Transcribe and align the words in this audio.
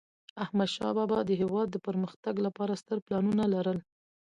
احمدشاه 0.43 0.91
بابا 0.97 1.19
د 1.25 1.31
هیواد 1.41 1.67
د 1.71 1.77
پرمختګ 1.87 2.35
لپاره 2.45 2.79
ستر 2.81 2.97
پلانونه 3.05 3.43
لرل. 3.53 3.79